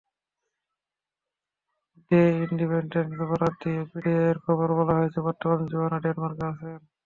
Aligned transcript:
The 2.11 2.19
ইনডিপেনডেন্টের 2.39 3.27
বরাত 3.29 3.53
দিয়ে 3.61 3.81
পিটিআইয়ের 3.91 4.37
খবরে 4.45 4.73
বলা 4.79 4.93
হয়েছে, 4.97 5.19
বর্তমানে 5.27 5.65
জোয়ানা 5.71 5.97
ডেনমার্কে 6.03 6.43
আছেন। 6.51 6.79